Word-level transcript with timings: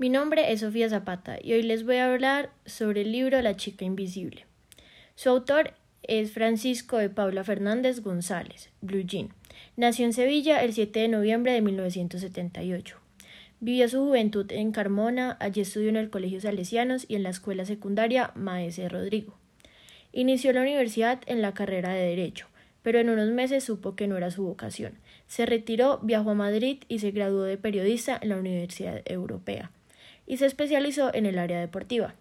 Mi 0.00 0.10
nombre 0.10 0.52
es 0.52 0.60
Sofía 0.60 0.88
Zapata 0.88 1.38
y 1.42 1.54
hoy 1.54 1.64
les 1.64 1.84
voy 1.84 1.96
a 1.96 2.08
hablar 2.08 2.52
sobre 2.66 3.00
el 3.00 3.10
libro 3.10 3.42
La 3.42 3.56
chica 3.56 3.84
invisible. 3.84 4.46
Su 5.16 5.28
autor 5.28 5.72
es 6.04 6.30
Francisco 6.30 6.98
de 6.98 7.10
Paula 7.10 7.42
Fernández 7.42 8.00
González, 8.00 8.70
Blue 8.80 9.02
Jean. 9.04 9.30
Nació 9.76 10.04
en 10.04 10.12
Sevilla 10.12 10.62
el 10.62 10.72
7 10.72 11.00
de 11.00 11.08
noviembre 11.08 11.50
de 11.50 11.62
1978. 11.62 12.96
Vivió 13.58 13.88
su 13.88 13.98
juventud 13.98 14.46
en 14.52 14.70
Carmona, 14.70 15.36
allí 15.40 15.62
estudió 15.62 15.88
en 15.88 15.96
el 15.96 16.10
Colegio 16.10 16.40
Salesianos 16.40 17.04
y 17.08 17.16
en 17.16 17.24
la 17.24 17.30
escuela 17.30 17.64
secundaria 17.64 18.30
Maese 18.36 18.88
Rodrigo. 18.88 19.36
Inició 20.12 20.52
la 20.52 20.60
universidad 20.60 21.22
en 21.26 21.42
la 21.42 21.54
carrera 21.54 21.92
de 21.92 22.06
Derecho, 22.06 22.46
pero 22.82 23.00
en 23.00 23.10
unos 23.10 23.30
meses 23.30 23.64
supo 23.64 23.96
que 23.96 24.06
no 24.06 24.16
era 24.16 24.30
su 24.30 24.44
vocación. 24.44 24.92
Se 25.26 25.44
retiró, 25.44 25.98
viajó 26.04 26.30
a 26.30 26.34
Madrid 26.34 26.84
y 26.86 27.00
se 27.00 27.10
graduó 27.10 27.42
de 27.42 27.58
periodista 27.58 28.16
en 28.22 28.28
la 28.28 28.36
Universidad 28.36 29.02
Europea 29.04 29.72
y 30.28 30.36
se 30.36 30.46
especializó 30.46 31.12
en 31.12 31.26
el 31.26 31.38
área 31.38 31.58
deportiva. 31.58 32.14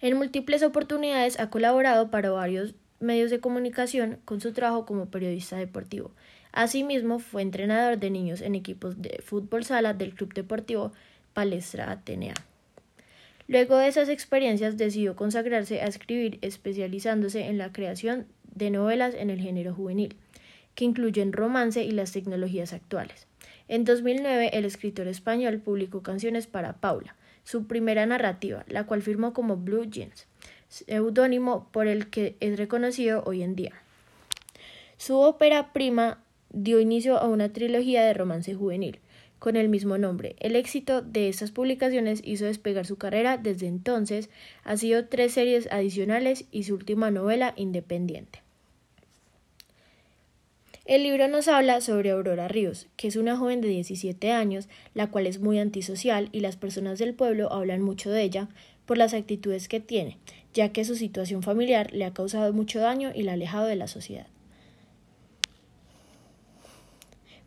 En 0.00 0.16
múltiples 0.16 0.62
oportunidades 0.62 1.38
ha 1.38 1.50
colaborado 1.50 2.10
para 2.10 2.30
varios 2.30 2.74
medios 2.98 3.30
de 3.30 3.38
comunicación 3.38 4.18
con 4.24 4.40
su 4.40 4.52
trabajo 4.52 4.86
como 4.86 5.06
periodista 5.06 5.56
deportivo. 5.56 6.10
Asimismo, 6.52 7.18
fue 7.18 7.42
entrenador 7.42 7.98
de 7.98 8.10
niños 8.10 8.40
en 8.40 8.54
equipos 8.54 9.00
de 9.00 9.20
fútbol 9.22 9.64
sala 9.64 9.92
del 9.92 10.14
Club 10.14 10.32
Deportivo 10.32 10.92
Palestra 11.34 11.90
Atenea. 11.90 12.34
Luego 13.46 13.76
de 13.76 13.88
esas 13.88 14.08
experiencias 14.08 14.78
decidió 14.78 15.16
consagrarse 15.16 15.82
a 15.82 15.86
escribir 15.86 16.38
especializándose 16.40 17.46
en 17.46 17.58
la 17.58 17.72
creación 17.72 18.26
de 18.54 18.70
novelas 18.70 19.14
en 19.14 19.28
el 19.28 19.40
género 19.40 19.74
juvenil, 19.74 20.16
que 20.74 20.86
incluyen 20.86 21.32
romance 21.32 21.84
y 21.84 21.90
las 21.90 22.12
tecnologías 22.12 22.72
actuales. 22.72 23.26
En 23.70 23.84
2009, 23.84 24.50
el 24.52 24.64
escritor 24.64 25.06
español 25.06 25.60
publicó 25.60 26.02
Canciones 26.02 26.48
para 26.48 26.80
Paula, 26.80 27.14
su 27.44 27.68
primera 27.68 28.04
narrativa, 28.04 28.64
la 28.66 28.84
cual 28.84 29.00
firmó 29.00 29.32
como 29.32 29.56
Blue 29.58 29.84
Jeans, 29.84 30.26
seudónimo 30.66 31.68
por 31.70 31.86
el 31.86 32.10
que 32.10 32.34
es 32.40 32.58
reconocido 32.58 33.22
hoy 33.26 33.44
en 33.44 33.54
día. 33.54 33.74
Su 34.96 35.18
ópera 35.18 35.72
prima 35.72 36.20
dio 36.52 36.80
inicio 36.80 37.16
a 37.16 37.28
una 37.28 37.52
trilogía 37.52 38.04
de 38.04 38.12
romance 38.12 38.56
juvenil, 38.56 38.98
con 39.38 39.54
el 39.54 39.68
mismo 39.68 39.98
nombre. 39.98 40.34
El 40.40 40.56
éxito 40.56 41.00
de 41.00 41.28
estas 41.28 41.52
publicaciones 41.52 42.22
hizo 42.24 42.46
despegar 42.46 42.86
su 42.86 42.98
carrera 42.98 43.36
desde 43.36 43.68
entonces, 43.68 44.30
ha 44.64 44.76
sido 44.76 45.06
tres 45.06 45.34
series 45.34 45.70
adicionales 45.70 46.44
y 46.50 46.64
su 46.64 46.74
última 46.74 47.12
novela 47.12 47.54
independiente. 47.54 48.42
El 50.86 51.02
libro 51.02 51.28
nos 51.28 51.46
habla 51.46 51.80
sobre 51.82 52.10
Aurora 52.10 52.48
Ríos, 52.48 52.88
que 52.96 53.08
es 53.08 53.16
una 53.16 53.36
joven 53.36 53.60
de 53.60 53.68
17 53.68 54.32
años, 54.32 54.68
la 54.94 55.08
cual 55.08 55.26
es 55.26 55.38
muy 55.38 55.58
antisocial 55.58 56.30
y 56.32 56.40
las 56.40 56.56
personas 56.56 56.98
del 56.98 57.14
pueblo 57.14 57.52
hablan 57.52 57.82
mucho 57.82 58.10
de 58.10 58.22
ella 58.22 58.48
por 58.86 58.96
las 58.96 59.12
actitudes 59.12 59.68
que 59.68 59.80
tiene, 59.80 60.16
ya 60.54 60.70
que 60.70 60.84
su 60.84 60.96
situación 60.96 61.42
familiar 61.42 61.92
le 61.92 62.06
ha 62.06 62.14
causado 62.14 62.52
mucho 62.52 62.80
daño 62.80 63.12
y 63.14 63.22
la 63.22 63.32
ha 63.32 63.34
alejado 63.34 63.66
de 63.66 63.76
la 63.76 63.88
sociedad. 63.88 64.26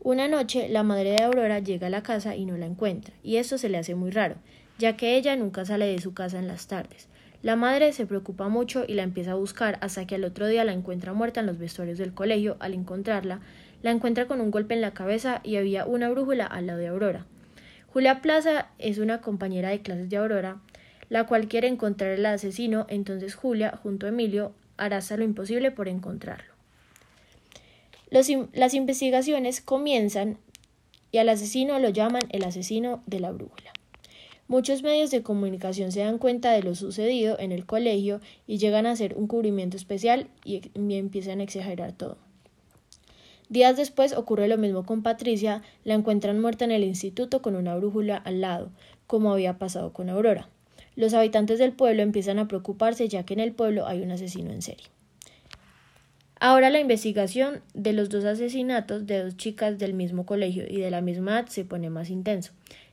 Una 0.00 0.28
noche, 0.28 0.68
la 0.68 0.82
madre 0.82 1.12
de 1.12 1.22
Aurora 1.22 1.58
llega 1.60 1.86
a 1.86 1.90
la 1.90 2.02
casa 2.02 2.36
y 2.36 2.44
no 2.44 2.58
la 2.58 2.66
encuentra, 2.66 3.14
y 3.22 3.36
esto 3.36 3.56
se 3.56 3.70
le 3.70 3.78
hace 3.78 3.94
muy 3.94 4.10
raro, 4.10 4.36
ya 4.78 4.96
que 4.96 5.16
ella 5.16 5.36
nunca 5.36 5.64
sale 5.64 5.86
de 5.86 6.00
su 6.00 6.12
casa 6.12 6.38
en 6.38 6.48
las 6.48 6.66
tardes. 6.66 7.08
La 7.42 7.56
madre 7.56 7.92
se 7.92 8.06
preocupa 8.06 8.48
mucho 8.48 8.84
y 8.86 8.94
la 8.94 9.02
empieza 9.02 9.32
a 9.32 9.36
buscar 9.36 9.76
hasta 9.80 10.06
que 10.06 10.14
al 10.14 10.24
otro 10.24 10.46
día 10.46 10.64
la 10.64 10.72
encuentra 10.72 11.12
muerta 11.12 11.40
en 11.40 11.46
los 11.46 11.58
vestuarios 11.58 11.98
del 11.98 12.14
colegio. 12.14 12.56
Al 12.60 12.72
encontrarla, 12.72 13.40
la 13.82 13.90
encuentra 13.90 14.26
con 14.26 14.40
un 14.40 14.52
golpe 14.52 14.74
en 14.74 14.80
la 14.80 14.94
cabeza 14.94 15.40
y 15.42 15.56
había 15.56 15.84
una 15.84 16.08
brújula 16.08 16.46
al 16.46 16.68
lado 16.68 16.78
de 16.78 16.86
Aurora. 16.86 17.26
Julia 17.92 18.22
Plaza 18.22 18.68
es 18.78 18.98
una 18.98 19.20
compañera 19.20 19.70
de 19.70 19.82
clases 19.82 20.08
de 20.08 20.16
Aurora, 20.18 20.60
la 21.08 21.26
cual 21.26 21.48
quiere 21.48 21.66
encontrar 21.66 22.12
al 22.12 22.26
asesino, 22.26 22.86
entonces 22.88 23.34
Julia, 23.34 23.76
junto 23.82 24.06
a 24.06 24.10
Emilio, 24.10 24.54
hará 24.76 24.98
hasta 24.98 25.16
lo 25.16 25.24
imposible 25.24 25.72
por 25.72 25.88
encontrarlo. 25.88 26.52
las 28.10 28.74
investigaciones 28.74 29.60
comienzan 29.60 30.38
y 31.10 31.18
al 31.18 31.28
asesino 31.28 31.78
lo 31.80 31.88
llaman 31.88 32.22
el 32.30 32.44
asesino 32.44 33.02
de 33.06 33.18
la 33.20 33.32
brújula. 33.32 33.72
Muchos 34.48 34.82
medios 34.82 35.10
de 35.10 35.22
comunicación 35.22 35.92
se 35.92 36.00
dan 36.00 36.18
cuenta 36.18 36.52
de 36.52 36.62
lo 36.62 36.74
sucedido 36.74 37.38
en 37.38 37.52
el 37.52 37.64
colegio 37.64 38.20
y 38.46 38.58
llegan 38.58 38.86
a 38.86 38.90
hacer 38.90 39.14
un 39.16 39.26
cubrimiento 39.26 39.76
especial 39.76 40.28
y 40.44 40.62
empiezan 40.74 41.40
a 41.40 41.44
exagerar 41.44 41.92
todo. 41.92 42.18
Días 43.52 43.76
después 43.76 44.14
ocurre 44.14 44.48
lo 44.48 44.56
mismo 44.56 44.86
con 44.86 45.02
Patricia, 45.02 45.62
la 45.84 45.92
encuentran 45.92 46.40
muerta 46.40 46.64
en 46.64 46.70
el 46.70 46.84
instituto 46.84 47.42
con 47.42 47.54
una 47.54 47.76
brújula 47.76 48.16
al 48.16 48.40
lado, 48.40 48.70
como 49.06 49.30
había 49.30 49.58
pasado 49.58 49.92
con 49.92 50.08
Aurora. 50.08 50.48
Los 50.96 51.12
habitantes 51.12 51.58
del 51.58 51.72
pueblo 51.72 52.02
empiezan 52.02 52.38
a 52.38 52.48
preocuparse 52.48 53.08
ya 53.08 53.24
que 53.24 53.34
en 53.34 53.40
el 53.40 53.52
pueblo 53.52 53.86
hay 53.86 54.00
un 54.00 54.10
asesino 54.10 54.52
en 54.52 54.62
serie. 54.62 54.86
Ahora 56.44 56.70
la 56.70 56.80
investigación 56.80 57.62
de 57.72 57.92
los 57.92 58.08
dos 58.08 58.24
asesinatos 58.24 59.06
de 59.06 59.22
dos 59.22 59.36
chicas 59.36 59.78
del 59.78 59.94
mismo 59.94 60.26
colegio 60.26 60.64
y 60.68 60.80
de 60.80 60.90
la 60.90 61.00
misma 61.00 61.38
edad 61.38 61.46
se 61.46 61.64
pone 61.64 61.88
más 61.88 62.10
intenso 62.10 62.52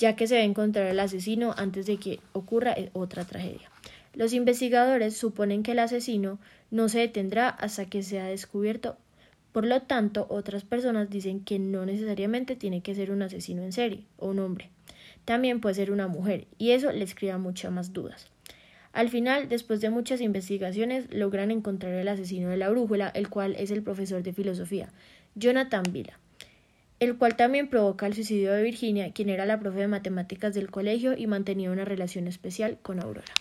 ya 0.00 0.16
que 0.16 0.26
se 0.26 0.36
va 0.36 0.40
a 0.40 0.44
encontrar 0.44 0.86
el 0.86 0.98
asesino 0.98 1.54
antes 1.56 1.84
de 1.86 1.98
que 1.98 2.20
ocurra 2.32 2.72
eh, 2.72 2.90
otra 2.94 3.26
tragedia. 3.26 3.70
Los 4.14 4.32
investigadores 4.32 5.16
suponen 5.16 5.62
que 5.62 5.72
el 5.72 5.78
asesino 5.78 6.40
no 6.70 6.88
se 6.88 7.00
detendrá 7.00 7.50
hasta 7.50 7.84
que 7.84 8.02
sea 8.02 8.24
descubierto. 8.24 8.96
Por 9.52 9.66
lo 9.66 9.82
tanto, 9.82 10.26
otras 10.30 10.64
personas 10.64 11.10
dicen 11.10 11.44
que 11.44 11.58
no 11.58 11.84
necesariamente 11.84 12.56
tiene 12.56 12.80
que 12.80 12.94
ser 12.94 13.10
un 13.10 13.20
asesino 13.20 13.62
en 13.62 13.72
serie 13.72 14.06
o 14.16 14.28
un 14.28 14.38
hombre. 14.38 14.70
También 15.26 15.60
puede 15.60 15.74
ser 15.74 15.92
una 15.92 16.08
mujer, 16.08 16.46
y 16.56 16.70
eso 16.70 16.90
les 16.92 17.14
crea 17.14 17.36
muchas 17.36 17.70
más 17.70 17.92
dudas. 17.92 18.30
Al 18.92 19.08
final, 19.08 19.48
después 19.48 19.80
de 19.80 19.90
muchas 19.90 20.20
investigaciones, 20.20 21.12
logran 21.12 21.50
encontrar 21.50 21.92
el 21.92 22.08
asesino 22.08 22.48
de 22.48 22.56
la 22.56 22.70
brújula, 22.70 23.08
el 23.08 23.28
cual 23.28 23.54
es 23.58 23.70
el 23.70 23.82
profesor 23.82 24.22
de 24.22 24.32
filosofía, 24.32 24.88
Jonathan 25.34 25.84
Villa 25.90 26.18
el 27.00 27.16
cual 27.16 27.34
también 27.34 27.68
provoca 27.68 28.06
el 28.06 28.14
suicidio 28.14 28.52
de 28.52 28.62
Virginia, 28.62 29.12
quien 29.12 29.30
era 29.30 29.46
la 29.46 29.58
profe 29.58 29.80
de 29.80 29.88
matemáticas 29.88 30.52
del 30.52 30.70
colegio 30.70 31.16
y 31.16 31.26
mantenía 31.26 31.70
una 31.70 31.86
relación 31.86 32.28
especial 32.28 32.78
con 32.82 33.00
Aurora. 33.00 33.32